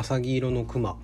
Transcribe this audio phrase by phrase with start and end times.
[0.00, 0.96] 浅黄色のクマ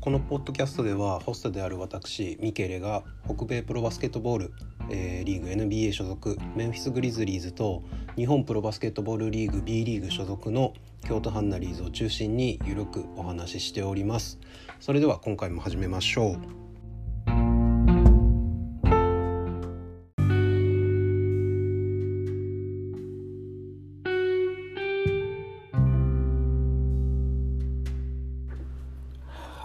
[0.00, 4.52] このポッドキャストではホストである私ミケレが北米プロバスケットボール、
[4.88, 7.82] えー、リーグ NBA 所属メンフィス・グリズリーズと
[8.14, 10.72] 日本プロバスケットボールリーグ B リーグ所属の
[11.04, 14.38] 京都ハンナリーズを中心にゆるくお話ししております。
[14.78, 16.65] それでは今回も始めましょう。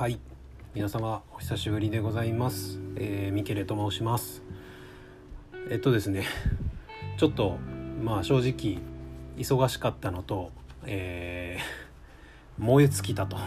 [0.01, 0.17] はい。
[0.73, 4.41] 皆様お久しぶりでございます、えー、ミケレと申します。
[5.69, 6.25] えっとですね
[7.17, 7.59] ちょっと
[8.01, 8.79] まあ正直
[9.37, 10.49] 忙しかったのと、
[10.87, 13.37] えー、燃え尽きたと。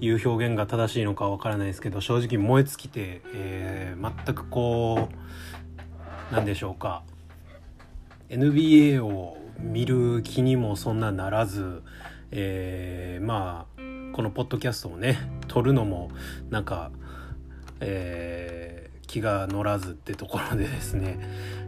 [0.00, 5.08] いう表現が正しいのかわからないですけど正直燃え尽きて、えー、全くこ
[6.30, 7.02] うなんでしょうか。
[8.28, 11.82] NBA を見る気にもそんなならず、
[12.30, 13.78] えー、まあ
[14.14, 15.18] このポッドキャストをね
[15.48, 16.10] 撮るのも
[16.50, 16.90] なんか、
[17.80, 21.18] えー、気が乗らずってところでですね。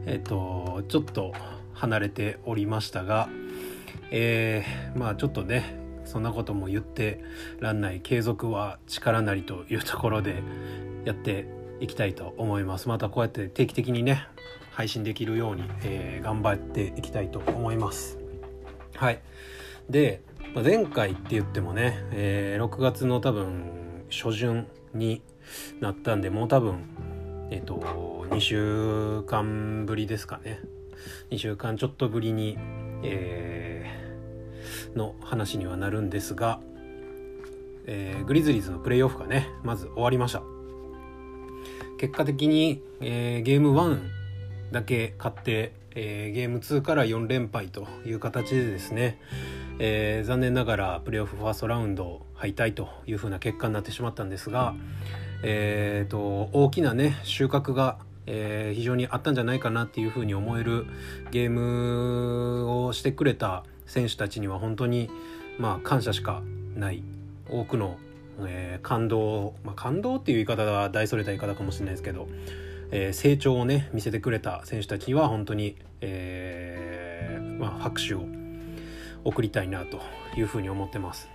[0.07, 1.33] えっ、とちょっと
[1.75, 3.29] 離れておりましたが、
[4.11, 7.21] えー、まあちょっとねそんなことも言って
[7.61, 10.43] らんない継続は力なりというところで
[11.05, 11.47] やって
[11.81, 12.89] いきたいと思います。
[12.89, 14.27] またこうやって定期的にね
[14.73, 18.19] 配信できるように、えー、頑張っていきたいと思います。
[18.97, 19.21] はい。
[19.89, 20.23] で
[20.55, 25.23] まあ、前回って言ってもね、えー、6月の多分初旬に
[25.81, 26.85] なったんでもう多分
[27.51, 30.61] えっ、ー、と2週間ぶりですかね。
[31.31, 32.59] 2週間ちょっとぶりに、
[33.03, 36.61] えー、の話にはなるんですが、
[37.87, 40.43] えー、グリズリーズのプレーオフがねまず終わりました。
[41.99, 44.01] 結果的に、えー、ゲーム1
[44.73, 49.21] だけ勝って、えー、ゲーム2から4連敗という形でですね
[49.83, 54.75] えー、残念ながらプレーオフファーストラウンド敗退というふうな結果になってしまったんですが、
[55.43, 57.97] えーと、大きなね収穫が、
[58.27, 60.85] えー、非常にあったんじゃないかなっていうふうに思える
[61.31, 65.09] ゲームをしてくれた選手たちには本当に、
[65.59, 66.43] まあ、感謝しか
[66.77, 67.03] ない。
[67.49, 67.97] 多くの、
[68.41, 72.29] えー、感動、まあ、感動っていう言い方は大それた言い方かもしれないですけど、
[72.91, 78.40] えー、成長をね見せてくれた選手たちには本当に、えーまあ、拍手を
[79.25, 80.01] 送りたいなと
[80.37, 81.29] いうふうに思ってます。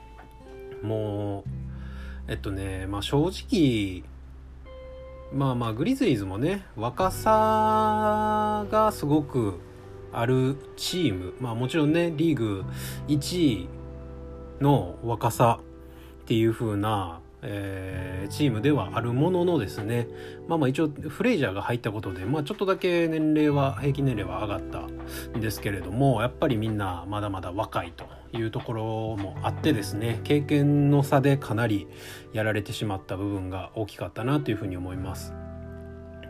[0.82, 1.44] も
[2.28, 4.04] うえっとねまあ正直
[5.34, 9.60] まあまあグリズリーズもね若さがすごく
[10.14, 11.34] あるチーム。
[11.40, 12.64] まあもちろんねリーグ
[13.08, 13.70] 1位
[14.62, 15.60] の若さ
[16.24, 20.08] っていうふうなえー、チームではあるもののですね
[20.48, 24.88] まあまあ一応フレイジャーが入ったことで、まあ、ちょっとだけ年齢は平均年齢は上がった
[25.38, 28.84] んですけれどもやっぱりみんなまだまだ若いというところ
[29.18, 31.88] もあってですね経験の差でかなり
[32.34, 35.34] やられてしまった部分が大きかったなというふうに思います。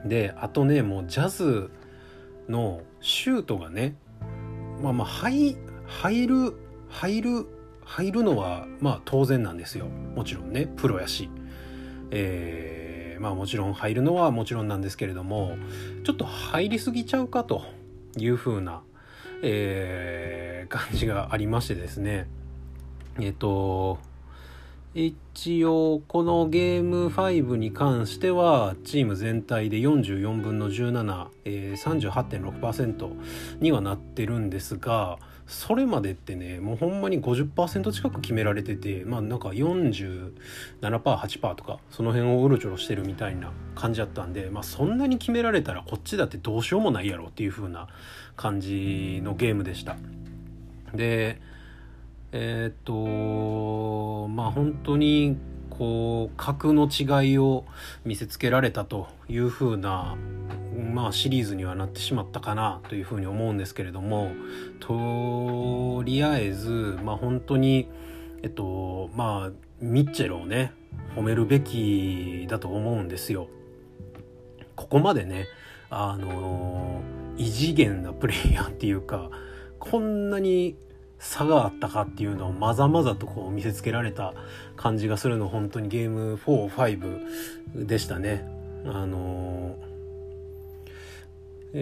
[0.06, 1.72] であとねもうジャズ
[2.48, 3.96] のシュートがね
[4.82, 6.54] まあまあ入入る
[6.90, 7.48] 入る
[7.86, 9.88] 入るのはまあ当然なんですよ。
[9.88, 10.68] もちろんね。
[10.76, 11.30] プロやし、
[12.12, 15.58] えー、まあもちろん入るのはもちろんなんですけれども
[16.04, 17.64] ちょっと入りすぎちゃうかと
[18.18, 18.82] いうふうな、
[19.44, 22.28] えー、感じがありましてですね。
[23.20, 24.00] えっ、ー、と
[24.96, 33.12] 一応このゲーム5に関してはチーム全体で44分の17、えー、38.6%
[33.60, 47.88] にはなってるんですがそれまでってねもうほんまに50%近く決められててまあなんか 47%8% とかその辺をうろちょろしてるみたいな感じだったんでまあそんなに決められたらこっちだってどうしようもないやろっていう風な
[48.36, 49.96] 感じのゲームでした。
[50.94, 51.40] で
[52.32, 55.38] えー、っとまあ本当に
[55.70, 57.66] こう格の違いを
[58.04, 60.16] 見せつけられたという風な
[60.76, 64.32] まあシリーズにはなってしまったかなというふうに思うんですけれども
[64.80, 67.90] とりあえずまあ本当に
[68.44, 70.74] えっとまあミッチェルをね
[71.16, 73.48] 褒めるべきだと思うんですよ。
[74.76, 75.48] ここまでね
[75.90, 77.02] あの
[77.38, 79.30] 異次元なプレイヤーっていうか
[79.80, 80.76] こんなに
[81.20, 84.34] 差があったかっていうのをまざまざとこう見せつけられた
[84.76, 88.46] 感じがするの本当にゲーム45でしたね。
[88.86, 89.76] あの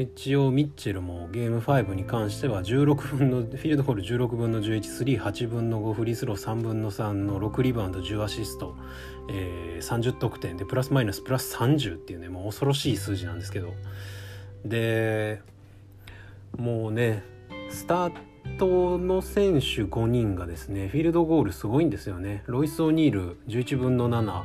[0.01, 8.75] 一応ミッチェルもゲーム5に関しては16分のフィールドホール16分の11スリー8分の5フリースロー3分の3の6リバウンド10アシスト、
[9.29, 10.57] えー、30得点。
[10.57, 13.71] でプラスマイナスプラス30っていうねもう恐ろしい数字なんですけど。
[14.65, 15.43] で
[16.57, 17.23] もうね
[17.69, 18.13] スター
[18.57, 22.41] トの選手5人がですねフィールドゴールすごいんですよね。
[22.47, 24.41] ロイス・オニール11分の7、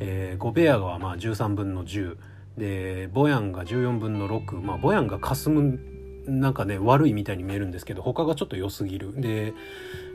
[0.00, 2.16] えー、ゴベアがまあ13分の10
[2.56, 5.78] でボヤンが14分の6まあボヤンがかすむ
[6.26, 9.20] なんかね悪いみたいに見えるんですけど他がちょっと良すぎる。
[9.20, 9.54] で、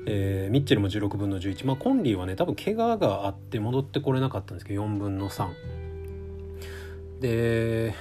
[0.06, 5.50] えー、ミッチェルも16分の11まあコンリーはね多分怪我があって戻ってこれなかったんですけど4分の3
[7.22, 7.94] で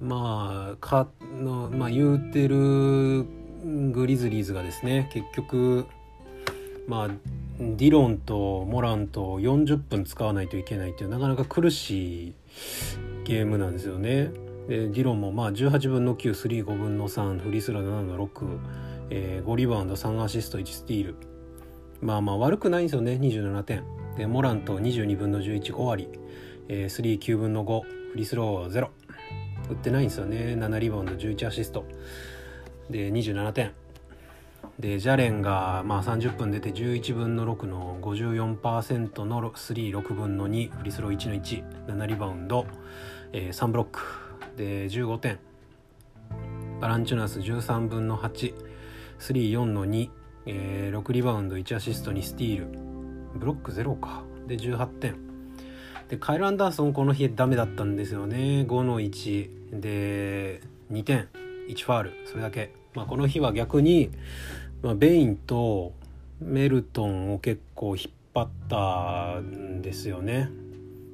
[0.00, 3.24] まあかの、まあ、言うてる
[3.92, 5.86] グリズリーズがですね結局
[6.86, 7.08] まあ
[7.58, 12.34] ディロンとモランと40分使わないといけないっていうなかなか苦しい
[13.24, 14.32] ゲームなんですよね。
[14.68, 18.58] でディロンもまあ18分の935分の3フリースロー7の6、
[19.10, 21.16] えー、5リバウンド3アシスト1スティール。
[22.00, 23.84] まあまあ悪くないんですよね27点。
[24.16, 26.08] でモラント22分の115割、
[26.68, 28.88] えー、39分の5フリースロー0
[29.70, 31.84] 打ってないんですよね7リバウンド11アシスト。
[32.90, 33.83] で27点。
[34.78, 42.66] でジャレンがまあ30分出て11分の6の54%の36分の2フリースロー1の17リバウンド、
[43.32, 44.00] えー、3ブロック。
[44.56, 45.38] で15点
[46.80, 50.10] バランチュナス13分の834の2、
[50.46, 52.66] えー、6リバウンド1アシスト2スティール。
[53.34, 54.22] ブロック0か。
[54.46, 55.16] で18点
[56.08, 58.66] でカイル・アンダーソンこの日ダメだったんですよね。
[58.68, 60.60] 5の1で
[60.92, 61.28] 2点。
[61.68, 62.12] 1ファール。
[62.26, 64.10] それだけ、まあ、この日は逆に、
[64.82, 65.92] まあ、ベインと
[66.40, 70.50] メルトンを結構引っ張ったんですよね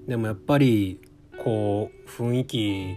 [0.07, 1.01] でもやっぱり
[1.43, 2.97] こう雰囲気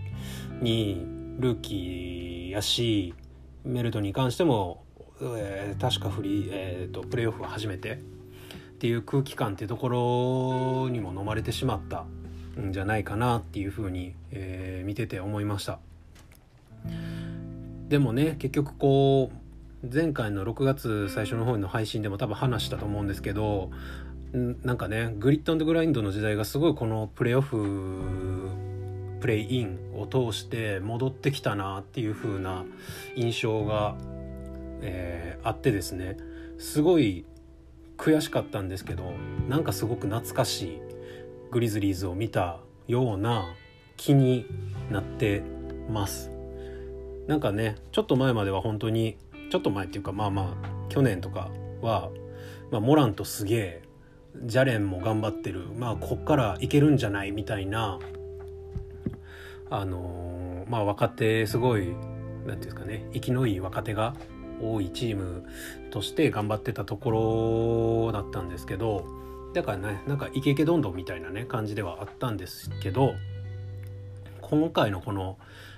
[0.62, 1.06] に
[1.40, 3.14] ルーキーやし
[3.64, 4.84] メルトンに関しても、
[5.22, 7.98] えー、確かフリー、えーと、プレーオフは初めてっ
[8.80, 9.90] ていう空気感っていうとこ
[10.86, 12.06] ろにも飲まれてしまった
[12.60, 15.80] んじゃないかなっていうふうに、えー、見てて思いました。
[17.94, 19.32] でもね結局こ
[19.84, 23.70] う前回の6月最初の方の配信でも多分話したと思うんですけど
[24.34, 28.50] なんかねグリッドグラインドの時代がすごいこのプレーオフ
[29.22, 32.66] プレイインを通して戻ってきたなっていう風な
[33.16, 33.96] 印象が、
[34.82, 36.18] えー、あってですね
[36.58, 37.26] すごい
[38.00, 39.12] 悔しかったんですけど
[39.48, 40.82] なんかすごく懐かしい
[41.52, 43.54] グリズリーズを見たような
[43.98, 44.48] 気に
[44.90, 45.44] なって
[45.92, 46.33] ます。
[47.28, 49.18] なんかねちょっと前までは本当に
[49.50, 51.50] ちょっと前っていうかまあまあ去年とか
[51.82, 52.10] は、
[52.72, 53.82] まあ、モランとすげえ
[54.46, 58.00] ジャレンも頑張ってるまあこっからいけるんじゃないみたいな
[59.70, 61.98] あのー、まあ若手すごい何て
[62.46, 64.16] 言うんですかね生きのいい若手が
[64.62, 65.46] 多いチーム
[65.92, 69.06] として頑張ってたところだったんですけど
[69.54, 73.14] だからねなんかイケイケどんどんみたいなね感じではあったんですけど
[74.42, 75.38] 今回のこの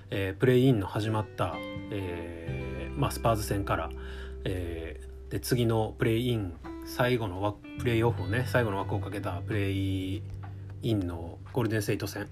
[0.10, 1.56] えー、プレイインの始まった、
[1.92, 3.90] えーまあ、スパーズ戦から、
[4.44, 6.54] えー、で次のプレイイン
[6.86, 10.22] 最後のプレイオフをね最後の枠をかけたプレイ
[10.84, 12.28] インのゴールデンセイト戦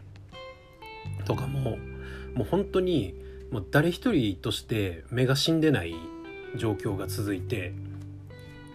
[1.26, 1.78] とかも
[2.36, 3.16] もう本当に
[3.52, 5.96] もう誰一人として目が死んでない
[6.56, 7.74] 状況が続いて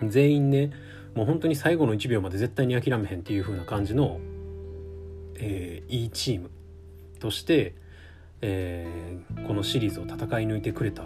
[0.02, 0.72] 全員ね
[1.14, 4.20] もう本当に最後の1秒まで絶対に諦めへんっていう風な感じの、
[5.36, 6.50] えー、いいチーム
[7.18, 7.74] として
[8.40, 11.04] えー、このシリーズを戦い抜いてくれた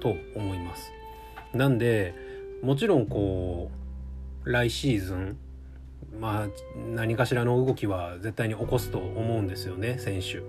[0.00, 0.92] と思います。
[1.52, 2.14] なんで
[2.62, 3.70] もちろんこ
[4.44, 5.38] う来シーズン
[6.20, 6.48] まあ
[6.94, 10.42] 何かしらの動きは絶対に起こすと思うんですよね選手。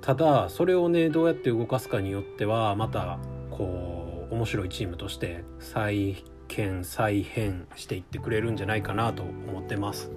[0.00, 3.18] ただそれをねどうやって動かすかによってはまた
[3.50, 10.10] こう面白いチームとして再建再編していってくれるんじゃないかなと思ってます。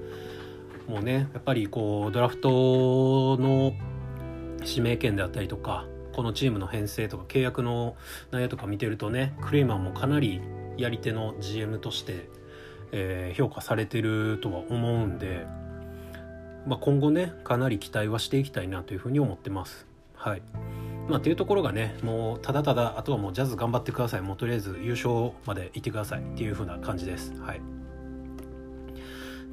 [0.88, 3.74] もうねやっぱりこうドラフトの
[4.66, 5.86] 指名権であったりとか
[6.18, 7.96] このチームの編成とか契約の
[8.32, 10.42] 内容とか見てるとねクレイマンもかなり
[10.76, 12.28] やり手の GM として、
[12.92, 15.46] えー、評価されてるとは思うんで、
[16.66, 19.86] まあ、今後ねかなり期待はしていきたいなというふうに思ってます。
[20.16, 20.42] はい
[21.08, 27.34] まあ、っていうところがねもうただただあとはもうジャズ頑張ってくださいもうとりあえず優勝まで行ってくださいっていう風な感じです。
[27.40, 27.62] はい、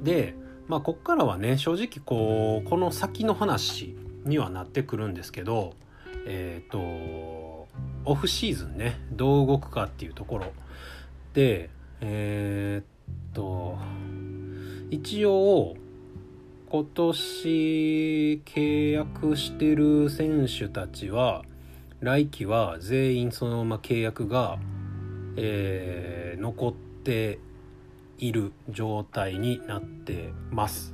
[0.01, 0.35] で
[0.67, 3.95] まあこっからはね正直こうこの先の話
[4.25, 5.73] にはなってくるんですけど
[6.27, 7.67] えっ、ー、と
[8.05, 10.51] オフシーズンねどう動くかっていうところ
[11.33, 11.69] で
[12.01, 13.77] えっ、と
[14.91, 15.75] 一応
[16.69, 21.43] 今年契約してる選手たちは
[22.01, 24.57] 来季は全員そのまま契約が、
[25.37, 27.39] えー、残って
[28.17, 30.93] いる状態になってます。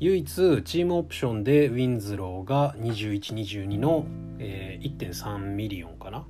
[0.00, 4.06] 唯一 team option でウィンズローが2122の、
[4.38, 6.20] えー、1.3 million かな？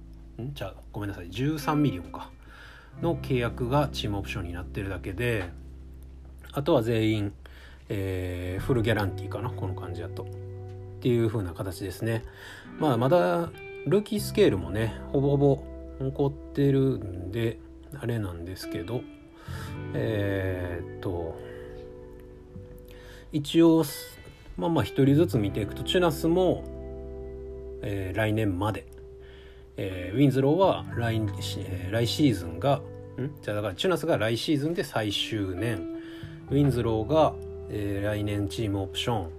[0.44, 0.52] ん？
[0.54, 1.30] じゃあごめんなさい。
[1.30, 2.32] 13 million か。
[3.00, 5.44] の契約が team option になってるだけで
[6.50, 7.32] あとは全員、
[7.88, 9.50] えー、 full guarantee かな？
[9.50, 10.24] この感じだと。
[10.24, 10.26] っ
[11.00, 12.24] ていう風な形ですね。
[12.80, 13.50] まあまだ
[13.86, 15.62] ルーキースケールもねほぼほぼ
[16.00, 17.60] 残ってるんで
[18.00, 19.02] あれなんですけど。
[19.94, 21.38] えー、っと
[23.32, 23.84] 一応
[24.56, 26.64] まあまあ一人ずつ見ていくとチュナスも、
[27.82, 28.87] えー、来年まで、
[29.76, 32.82] えー、ウィンズローは来,、えー、来シーズンが
[33.18, 33.30] ん？
[33.42, 35.87] じゃあだからチュナスが来シーズンで最終年。
[36.50, 37.34] ウィンズローが、
[37.68, 39.30] えー、来年チームオプション。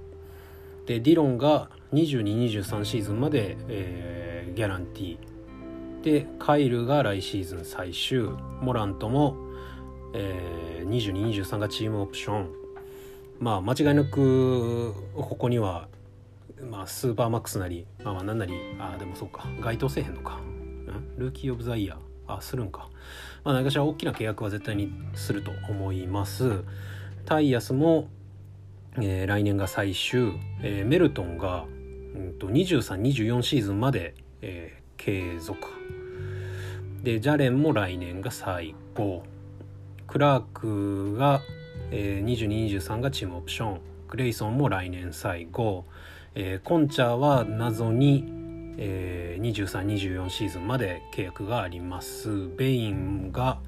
[0.86, 6.02] でディロンが2223シーズンまで、えー、ギャランティー。
[6.04, 8.30] でカイルが来シーズン最終。
[8.62, 9.36] モラントも、
[10.14, 12.61] えー、2223がチームオプション。
[13.42, 15.90] まあ間違いなくここには、
[16.70, 19.46] まあ、スーパーマックスなり、まあ、まあ何なりあでもそうか。
[19.60, 20.36] 該当せえへんのか。
[20.36, 21.18] ん？
[21.18, 21.98] ルーキー・オブ・ザ・イヤー。
[22.34, 22.88] あするんか。
[23.44, 26.64] まあ何かしら大きな契約は絶対にすると思います。
[27.26, 28.08] タイヤスも
[28.98, 31.66] えー、来年が最終、えー、メルトンが、
[32.16, 35.70] うんと、2324シーズンまで、えー、継続。
[37.02, 39.24] でジャレンも来年が最後。
[40.08, 41.42] クラークが、
[41.92, 43.82] えー、2223がチームオプション。
[44.08, 45.86] グレイソンも来年最後、
[46.36, 48.26] えー、コンチャーは謎に、
[48.78, 52.50] えー、2324シーズンまで契約があります。
[52.58, 53.60] ベインが、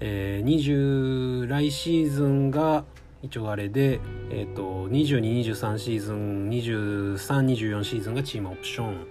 [0.00, 2.84] えー、20来シーズンが
[3.22, 4.00] 一応あれで、
[4.30, 9.06] えーと、2223シーズン2324シーズンがチームオプション。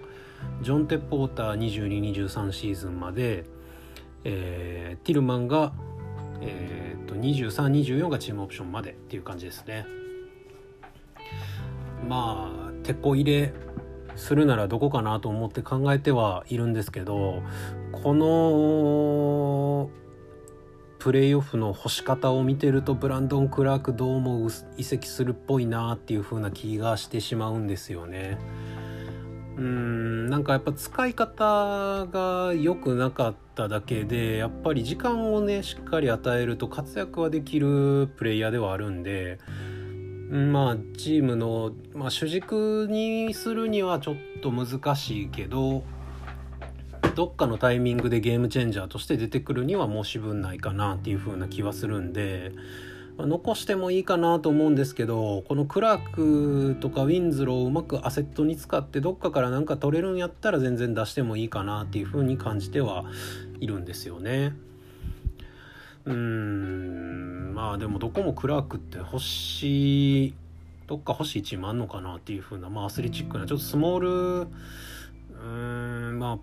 [0.62, 3.44] ジョン・テポーター2223シーズンまで、
[4.24, 5.72] えー、ティルマンが、
[6.40, 9.86] えーと、2324がチームオプションまでっていう感じですね
[12.08, 13.52] まあ鉄鋼入れ
[14.16, 17.42] するならどこかなと思って考えてはいるんですけど
[17.92, 19.90] この
[20.98, 24.48] プレーオフの干し方を見てるとブランドン・クラークどうも
[24.78, 28.38] 移籍するっぽいなっていう風な気がしてしまうんですよね。
[29.56, 39.38] うんなんかやっぱ使い方が良くなかっただけでやっぱり時間をねしっかり与えると活躍はできるプレイヤーではあるんで
[40.30, 45.84] まあチームの、まあ、主軸にするにはちょっと難しいけど
[47.14, 52.50] どっかのタイミングでゲームチェンジャーとして出てくるには申し分ないかなっていう風な気はするんで、
[53.16, 63.04] まあ、残してもいいかなと思うんですけどこのクラークとかウィンズローをうまくアセットに使ってどっかからなんか取れるんやったら全然出してもいいかなっていう風に感じては
[63.60, 64.54] いるんですよね。
[66.06, 70.34] うんまあでもどこもクラークって欲しい
[70.86, 76.38] どっか欲しいチームあんのかなっていう風なまあアスレチックなちょっとスモールうーんまあ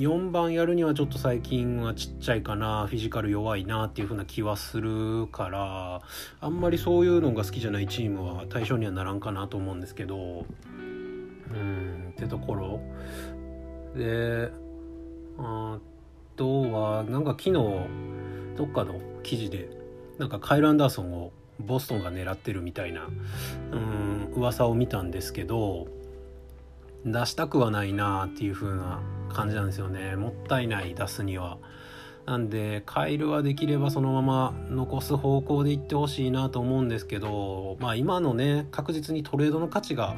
[0.00, 6.00] 4番やるにはちょっと最近はちっちゃいかなフィジカル弱いなっていう風な気はするから
[6.40, 10.46] あんまりそういうのが好きじゃないチームは対象にはならんかなと思うんですけど
[11.50, 12.80] うんってところ。
[13.94, 14.50] で
[15.38, 15.78] あ
[16.36, 17.52] とはなんか昨日
[18.56, 19.68] どっかの記事で
[20.16, 23.06] なんかカイル・アンダーソンをボストンが狙ってるみたいな
[23.72, 25.88] うん噂を見たんですけど
[27.04, 29.00] 出したくはないなっていう風な
[29.32, 30.16] 感じなんですよね。
[30.16, 31.58] もったいない出すには。
[32.26, 40.14] なんでカイルはできればそのまま残す方向でいってほしいなと思うんですけどまあ今のね確実にトレードの価値が、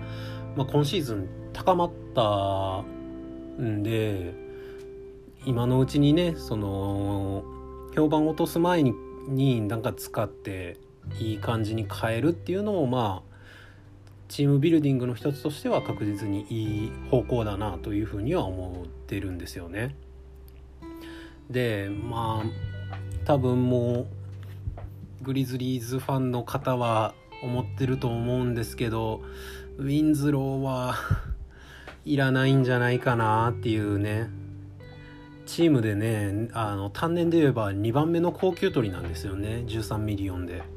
[0.56, 2.82] まあ、今シーズン高まった
[3.62, 4.34] んで
[5.46, 7.44] 今のうちにねその
[7.94, 8.92] 評判落とす前に
[9.28, 10.78] になんか使って
[11.18, 13.31] いい感じに変えるっていうのもまあ
[14.32, 19.94] チームビルディングの一つとしては確実にいい方向だなというふうには思ってるんですよね。
[21.50, 24.06] でまあ多分もう
[25.20, 27.12] グリズリーズファンの方は
[27.42, 29.20] 思ってると思うんですけど
[29.76, 30.94] ウィンズローは
[32.06, 34.30] いらないんじゃないかなっていうね
[35.44, 40.72] チームでねあの単年で言えば2番目の高級取りなんですよね13 million で。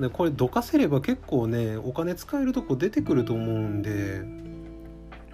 [0.00, 4.46] でこれどかせれば結構ねお金使えるとこ出てくると思うんで。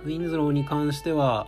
[0.05, 1.47] ウィンズローに関しては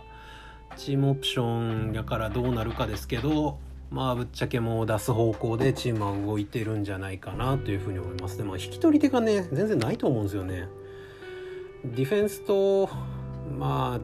[0.77, 3.59] team option やからどうなるかですけど
[3.91, 8.37] まあぶっちゃけもう出す方向でチームは動いてるんじゃないかなというふうに思います。
[8.37, 10.67] でも引き取り手がね全然ないと思うんですよね。
[11.83, 12.89] ディフェンスと
[13.57, 14.01] まあ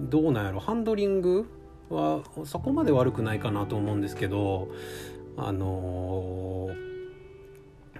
[0.00, 0.60] どうなんやろ。
[0.60, 1.46] ハンドリング
[1.90, 4.68] はそこまで悪くないかなと思うんですけど
[5.36, 6.87] あのー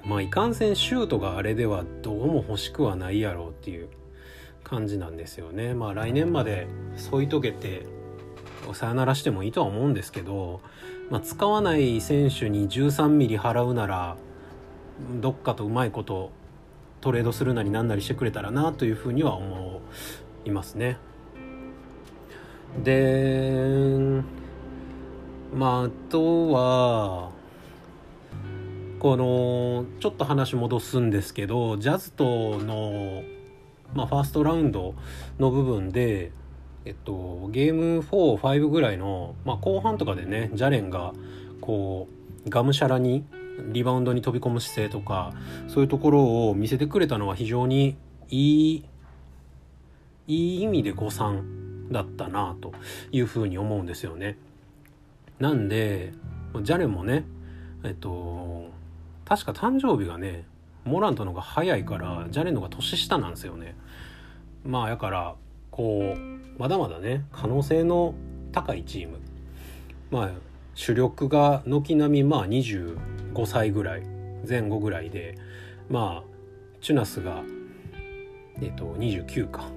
[0.04, 3.88] まあいかんせんシュートがあれではどうも欲しくはないやろうっていう
[4.64, 5.74] 感じなんですよね。
[5.74, 7.86] まあ来年まで添い遂げて
[8.74, 10.60] さよならしてもいいとは思うんですけど、
[11.10, 14.16] まあ、使わない選手に13ミリ払うなら
[15.20, 16.32] どっかとうまいこと
[17.00, 19.80] トレードするなりなんなりしてくれたらなというふうには思
[20.44, 20.98] いますね。
[22.82, 24.22] で
[25.54, 27.30] まああとは
[28.98, 33.22] このちょっと話戻すんですけどジャズとの、
[33.94, 34.94] まあ、ファーストラウンド
[35.38, 36.32] の部分で、
[36.84, 41.12] えっと、ゲーム45ぐらいの、まあ、後半とかでねジャレンが
[41.60, 42.08] こ
[42.46, 43.24] うがむしゃらに
[43.72, 45.32] リバウンドに飛び込む姿勢とか
[45.68, 47.96] そういうところを見せてくれたのは非常に
[48.30, 48.84] いい
[50.26, 52.72] いい意味で誤算だったなと
[53.12, 54.36] いうふうに思うんですよね。
[55.38, 56.12] なんで
[56.62, 57.24] ジャレンもね
[57.84, 58.70] えっと
[59.28, 60.46] 確か誕生日がね
[60.84, 63.76] モラントの方が早いからジャレンの方が年下なんですよね。
[64.64, 65.34] まあやから
[65.70, 68.14] こうまだまだね可能性の
[68.52, 69.18] 高いチーム。
[70.10, 70.30] まあ
[70.74, 72.96] 主力が軒並みまあ25
[73.44, 74.02] 歳ぐらい
[74.48, 75.36] 前後ぐらいで
[75.90, 76.28] まあ
[76.80, 77.42] チュナスが
[78.62, 79.68] えっと29か。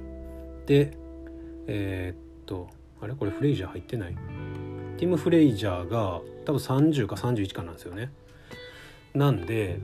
[0.66, 0.98] で
[1.68, 2.70] えー、っと
[3.02, 3.16] あれ？
[3.16, 4.16] これフレイジャー入ってない？
[4.98, 8.12] ティム・フレイジャーが多分30か31かなんですよね。
[9.14, 9.80] なんで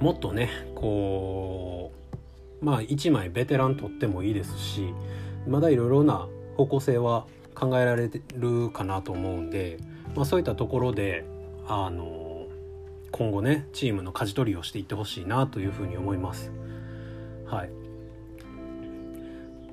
[0.00, 1.92] もっとねこ
[2.62, 4.92] うまあ1枚ベテラン取ってもいいですし
[5.46, 9.78] まだいろいろな方向性は考えられるかなと思うんで、
[10.14, 11.24] まあ、そういったところで
[11.66, 12.46] あの
[13.10, 16.52] 今後ねチームの舵取りをしていってほしいなというふうに思います。
[17.46, 17.70] はい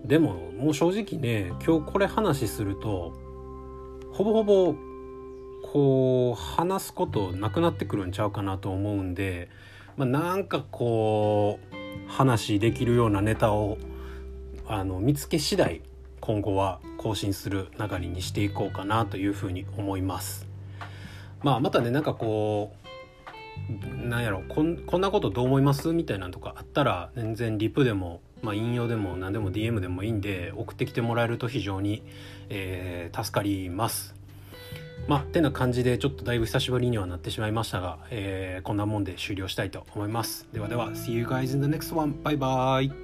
[0.05, 3.13] でももう正直ね今日これ話すると
[4.11, 4.75] ほぼほぼ
[5.73, 9.49] こう話すことなくなってくるんちゃうかなと思うんで、
[9.97, 13.79] まあ、なんかこう話できるようなネタを
[14.67, 15.81] あの見つけ次第
[16.19, 20.45] 今後は更新する流れにしていこうかなというふうに思います。
[21.41, 22.75] まあ、またねなんかこ
[24.05, 32.03] うなんやろこんこんなことどう思いますみたいなのとかあったら全然リプでも、まあ、引用でも何でも DM でもいいんで送ってきてもらえると非常に、
[32.49, 34.21] えー、助かります。
[35.07, 40.47] まあ、てな感じでちょっとだいぶ久しぶりにはなってしまいましたが、えー、こんなもんで終了したいと思います。
[40.53, 42.15] ではでは、See you guys in the next one.
[42.23, 43.02] バイバイ。